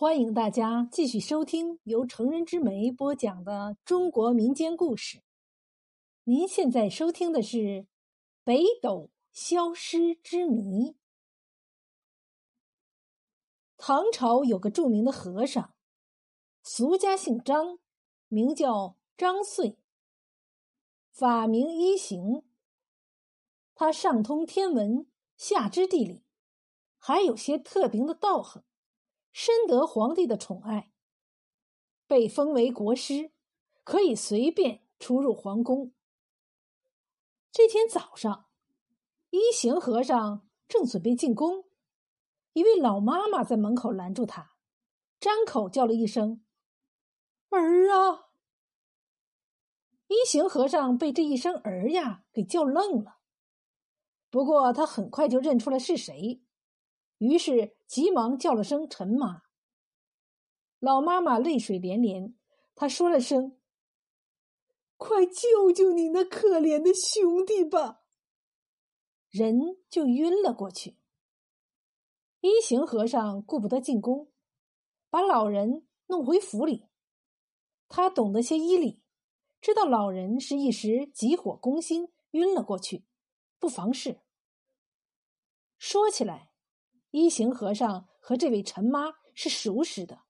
[0.00, 5.24] 欢迎大家继续收听由成人之美播讲的中国民间故事。
[6.22, 7.56] 您现在收听的是
[8.44, 10.92] 《北斗消失之谜》。
[13.76, 15.74] 唐朝有个著名的和尚，
[16.62, 17.80] 俗家姓张，
[18.28, 19.78] 名叫张遂，
[21.10, 22.44] 法名一行。
[23.74, 26.22] 他上通天文，下知地理，
[26.98, 28.62] 还有些特别的道行，
[29.40, 30.90] 深得皇帝的宠爱，
[32.08, 33.30] 被封为国师，
[33.84, 35.92] 可以随便出入皇宫。
[37.52, 38.46] 这天早上，
[39.30, 41.66] 一行和尚正准备进宫，
[42.52, 44.56] 一位老妈妈在门口拦住他，
[45.20, 46.44] 张口叫了一声
[47.50, 48.30] ：“儿啊！”
[50.08, 53.18] 一行和尚被这一声“儿呀”给叫愣了。
[54.30, 56.42] 不过他很快就认出了是谁，
[57.18, 59.42] 于是急忙叫了声“陈妈”。
[60.80, 62.36] 老妈妈泪水连连，
[62.74, 63.58] 她说了声
[64.96, 68.04] ：“快救救你那可怜的兄弟吧！”
[69.30, 70.96] 人就晕了过去。
[72.40, 74.30] 一行和尚顾不得进宫，
[75.10, 76.86] 把老人弄回府里。
[77.88, 79.02] 他懂得些医理，
[79.60, 83.04] 知道老人是一时急火攻心，晕了过去。
[83.58, 84.20] 不妨事。
[85.78, 86.47] 说起来，
[87.10, 90.20] 一行和尚和这位陈妈是熟识的。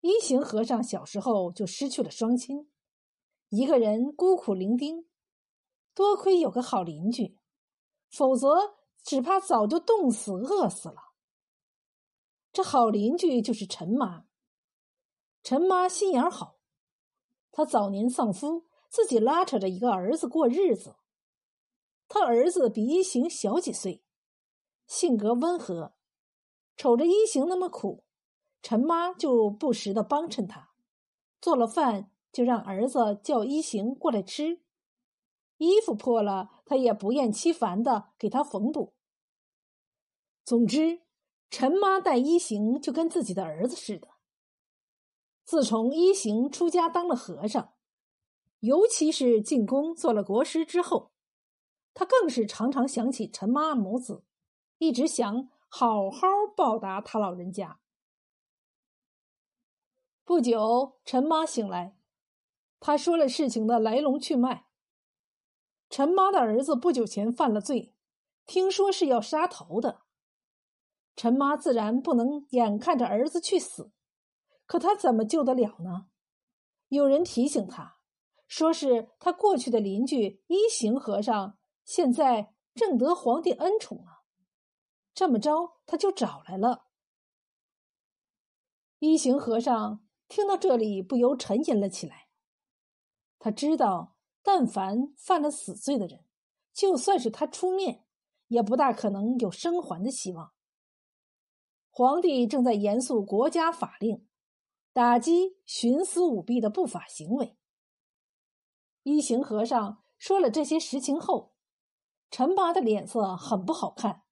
[0.00, 2.70] 一行和尚小时候就失去了双亲，
[3.48, 5.04] 一个人孤苦伶仃，
[5.94, 7.36] 多亏有个好邻居，
[8.08, 10.96] 否则只怕早就冻死、饿死了。
[12.52, 14.24] 这好邻居就是陈妈。
[15.42, 16.58] 陈妈心眼好，
[17.50, 20.96] 她早年丧夫，自己拉扯着一个儿子过日子。
[22.08, 24.02] 他儿子比一行小几岁，
[24.90, 25.94] 性格温和，
[26.76, 28.02] 瞅着一行那么苦，
[28.60, 30.72] 陈妈就不时的帮衬他，
[31.40, 34.62] 做了饭就让儿子叫一行过来吃，
[35.58, 38.92] 衣服破了他也不厌其烦的给他缝补。
[40.44, 41.02] 总之，
[41.50, 44.08] 陈妈待一行就跟自己的儿子似的。
[45.44, 47.74] 自从一行出家当了和尚，
[48.58, 51.12] 尤其是进宫做了国师之后。
[51.94, 54.24] 他更是常常想起陈妈母子，
[54.80, 56.26] 一直想好好
[56.56, 57.80] 报答他老人家。
[60.24, 61.98] 不久，陈妈醒来，
[62.80, 64.68] 他说了事情的来龙去脉。
[65.90, 67.94] 陈妈的儿子不久前犯了罪，
[68.46, 70.00] 听说是要杀头的。
[71.14, 73.92] 陈妈自然不能眼看着儿子去死，
[74.64, 76.06] 可他怎么救得了呢？
[76.88, 77.98] 有人提醒他，
[78.48, 81.58] 说是他过去的邻居一行和尚。
[81.84, 84.12] 现在正得皇帝恩宠呢，
[85.20, 86.86] 这么着他就找来了。
[89.00, 92.30] 一行和尚听到这里，不由沉吟了起来。
[93.38, 96.24] 他知道，但凡犯了死罪的人，
[96.72, 98.06] 就算是他出面，
[98.46, 100.54] 也不大可能有生还的希望。
[101.90, 104.26] 皇帝正在严肃国家法令，
[104.94, 107.58] 打击徇私舞弊的不法行为。
[109.02, 111.52] 一行和尚说了这些实情后。
[112.30, 114.22] 陈八的脸色很不好看，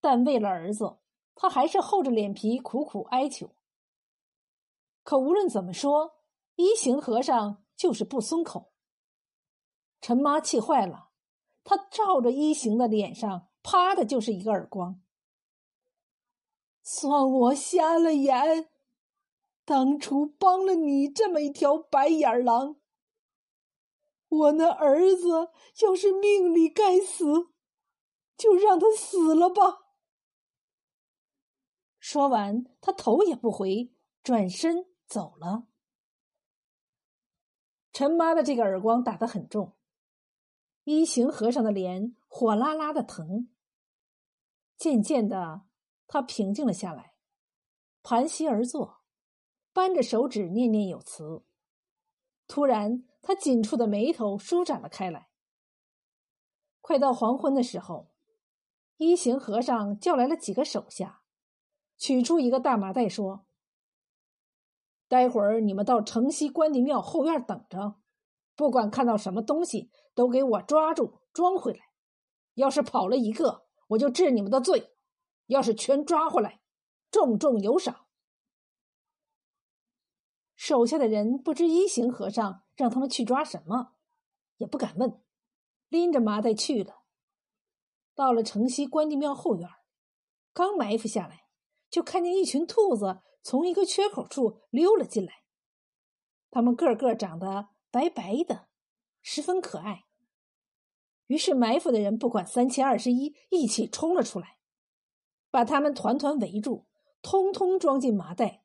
[0.00, 0.98] 但为了儿子，
[1.34, 3.50] 他还是厚着脸皮苦苦哀求。
[5.02, 6.16] 可无论怎么说，
[6.56, 8.72] 一行和尚就是不松口。
[10.00, 11.10] 陈妈气坏了，
[11.64, 15.02] 她照着一行的脸上啪的就是一个耳光。
[16.82, 18.70] 算我瞎了眼，
[19.64, 22.76] 当初帮了你这么一条白眼狼。
[24.28, 25.50] 我那儿子
[25.82, 27.50] 要是命里该死，
[28.36, 29.89] 就让他死了吧。
[32.12, 33.92] 说完，他头也不回，
[34.24, 35.68] 转身走了。
[37.92, 39.76] 陈妈的这个耳光打得很重，
[40.82, 43.48] 一行和尚的脸火辣辣的疼。
[44.76, 45.62] 渐渐的，
[46.08, 47.14] 他平静了下来，
[48.02, 49.02] 盘膝而坐，
[49.72, 51.44] 扳着手指念念有词。
[52.48, 53.04] 突然。
[53.22, 55.28] 他紧蹙的眉头舒展了开来。
[56.80, 58.10] 快到黄昏的时候，
[58.96, 61.19] 一行和尚叫来了几个手下，
[62.00, 63.44] 取出一个大麻袋，说
[65.06, 68.00] ：“待会儿你们到城西关帝庙后院等着，
[68.56, 71.80] 不管看到什么东西，都给我抓住装回来。
[72.54, 74.94] 要是跑了一个，我就治你们的罪；
[75.46, 76.62] 要是全抓回来，
[77.10, 78.06] 重重有赏。”
[80.56, 83.92] 手下的人不知一行和尚让他们去抓什么，
[84.56, 85.22] 也不敢问，
[85.90, 87.02] 拎着麻袋去了。
[88.14, 89.68] 到了城西关帝庙后院，
[90.54, 91.44] 刚埋伏下来，
[91.90, 95.42] 就看见一群兔子从一个缺口处溜了进来。
[96.50, 98.68] 它们个个长得白白的，
[99.20, 100.04] 十分可爱。
[101.26, 104.58] 于是埋伏的人不管三七二十一，一起冲了出来，
[105.50, 106.86] 把他们团团围住，
[107.22, 108.64] 通通装进麻袋，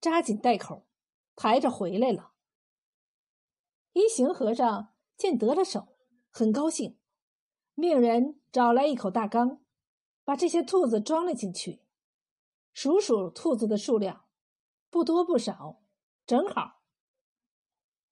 [0.00, 0.86] 扎紧袋口，
[1.36, 2.32] 抬着回来了。
[3.92, 5.96] 一行和尚见得了手，
[6.30, 6.98] 很高兴，
[7.74, 9.62] 命人找来一口大缸，
[10.24, 11.83] 把这些兔子装了进去，
[12.74, 14.26] 数数兔子的数量，
[14.90, 15.80] 不多不少，
[16.26, 16.82] 正好。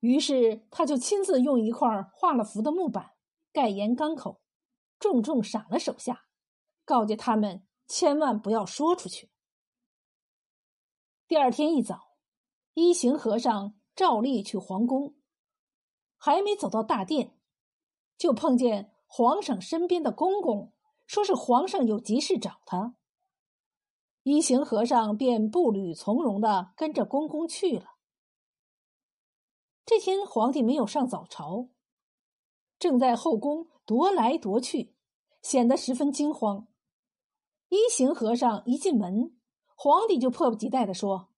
[0.00, 3.10] 于是他就亲自用一块画了符的木板。
[3.54, 4.40] 盖严缸口，
[4.98, 6.24] 重重赏了手下，
[6.86, 9.30] 告诫他们千万不要说出去。
[11.28, 12.16] 第二天一早，
[12.72, 15.16] 一行和尚照例去皇宫，
[16.16, 17.36] 还没走到大殿，
[18.16, 20.72] 就碰见皇上身边的公公，
[21.06, 22.94] 说是皇上有急事找他。
[24.22, 27.96] 一行和尚便步履从容的跟着公公去了。
[29.84, 31.68] 这天皇帝没有上早朝。
[32.78, 34.94] 正在后宫踱来踱去，
[35.40, 36.68] 显得十分惊慌。
[37.68, 39.36] 一行和尚一进门，
[39.74, 41.30] 皇帝就迫不及待的说：“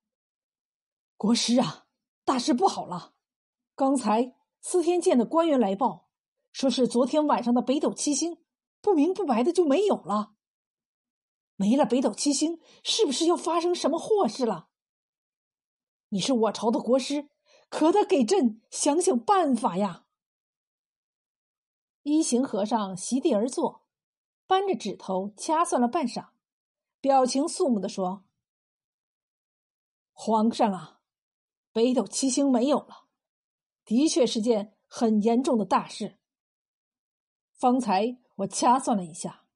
[1.16, 1.86] 国师啊，
[2.24, 3.14] 大事不好了！
[3.74, 6.08] 刚才司天监的官员来报，
[6.52, 8.38] 说是昨天晚上的北斗七星，
[8.82, 10.33] 不明不白的就没有了。
[11.56, 14.68] 没了北斗七星，是不是要发生什么祸事了？
[16.08, 17.28] 你是我朝的国师，
[17.68, 20.06] 可得给朕想想办法呀！”
[22.02, 23.86] 一行和尚席地而坐，
[24.46, 26.28] 扳着指头掐算了半晌，
[27.00, 28.24] 表情肃穆的说
[30.12, 31.00] ：“皇上啊，
[31.72, 33.06] 北斗七星没有了，
[33.84, 36.18] 的确是件很严重的大事。
[37.52, 39.46] 方才我掐算了一下，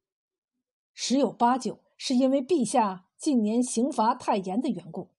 [0.95, 5.11] 十有八九是因为陛下近年刑罚太严的缘故，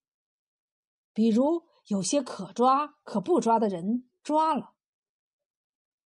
[1.14, 4.74] 比如有些可抓可不抓的人抓了。”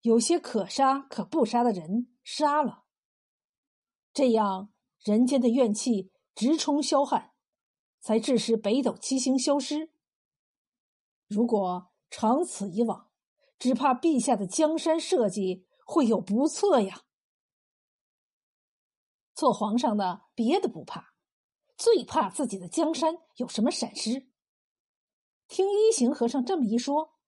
[0.02, 2.84] 有些可杀可不杀的人杀了，
[4.12, 4.72] 这样
[5.02, 7.32] 人间的怨气直冲霄汉，
[8.00, 9.90] 才致使北斗七星消失。
[11.26, 13.10] 如果长此以往，
[13.58, 17.06] 只怕陛下的江山社稷会有不测呀。
[19.36, 21.12] 做皇上的别的不怕，
[21.76, 24.30] 最怕自己的江山有什么闪失。
[25.46, 27.18] 听一行和尚这么一说，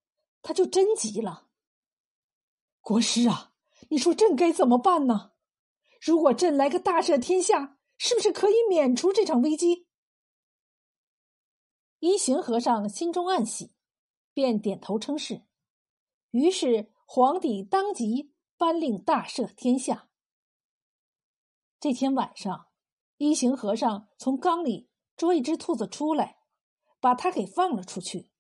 [0.41, 1.49] 他就真急了。
[2.81, 3.53] 国师啊，
[3.91, 5.33] 你说朕该怎么办呢？
[6.01, 9.87] 如果朕来个大赦天下，是不是可以免除这场危机？
[11.99, 13.75] 一行和尚心中暗喜，
[14.33, 15.43] 便点头称是。
[16.31, 20.08] 于是皇帝当即颁令大赦天下。
[21.81, 22.67] 这天晚上，
[23.17, 26.39] 一行和尚从缸里捉一只兔子出来，
[27.01, 28.31] 把它给放了出去。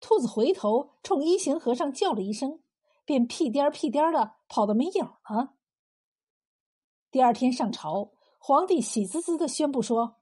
[0.00, 2.62] 兔子回头冲一行和尚叫了一声。
[3.04, 5.54] 便屁颠儿屁颠儿的跑得没影了。
[7.10, 10.18] 第二天上朝，皇帝喜滋滋的宣布说：“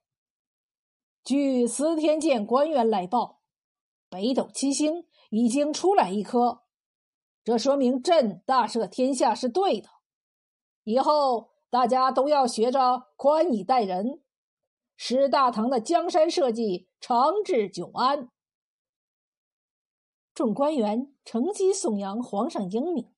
[1.24, 3.40] 据司天监官员来报，
[4.08, 6.62] 北斗七星已经出来一颗，
[7.42, 9.88] 这说明朕大赦天下是对的。
[10.84, 14.22] 以后大家都要学着宽以待人，
[14.96, 18.30] 使大唐的江山社稷长治久安。”
[20.32, 23.12] 众官员乘机颂扬皇上英明。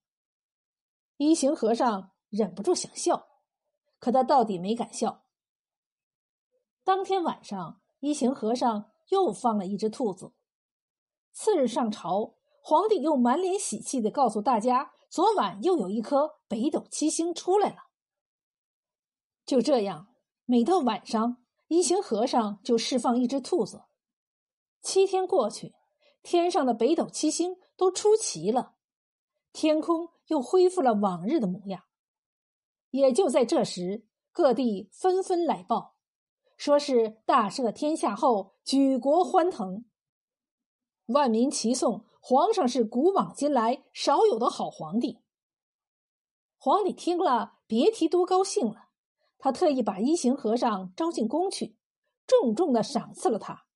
[1.16, 3.26] 一行和尚忍不住想笑，
[3.98, 5.24] 可他到底没敢笑。
[6.84, 10.32] 当天晚上，一行和尚又放了一只兔子。
[11.32, 17.87] 次日上朝，皇帝又满脸喜气的告诉大家，昨晚又有一颗北斗七星出来了。
[19.48, 20.08] 就这样，
[20.44, 21.38] 每到晚上，
[21.68, 23.84] 一行和尚就释放一只兔子。
[24.82, 25.74] 七天过去。
[26.22, 28.74] 天上的北斗七星都出齐了，
[29.50, 31.84] 天空又恢复了往日的模样。
[32.90, 35.96] 也就在这时，各地纷纷来报，
[36.58, 39.86] 说是大赦天下后，举国欢腾，
[41.06, 45.22] 万民齐颂皇上是古往今来少有的好皇帝。
[46.58, 48.87] 皇帝听了，别提多高兴了，
[49.38, 51.76] 他特意把一行和尚招进宫去，
[52.26, 53.66] 重重的赏赐了他。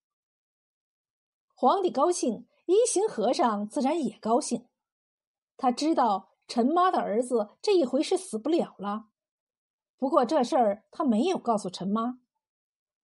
[1.54, 4.68] 皇帝高兴，一行和尚自然也高兴。
[5.56, 9.06] 他知道陈妈的儿子这一回是死不了了，
[9.96, 12.18] 不过这事儿他没有告诉陈妈，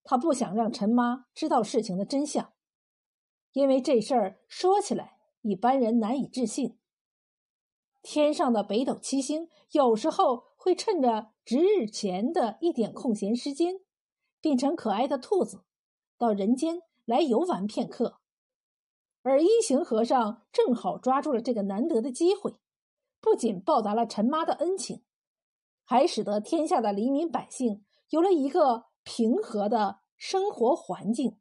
[0.02, 2.52] 他不想让陈妈知道事情的真相，
[3.52, 6.76] 因为这事儿说起来一般人难以置信。
[8.02, 13.76] 天上的北斗七星有时候会趁着值日前的一点空闲时间，
[14.40, 15.62] 变成可爱的兔子，
[16.18, 18.18] 到人间来游玩片刻。
[19.22, 22.56] 而一行和尚正好抓住了这个难得的机会，
[23.20, 25.04] 不仅报答了陈妈的恩情，
[25.84, 31.38] 还使得天下的黎民百姓有了一个平和的生活环境。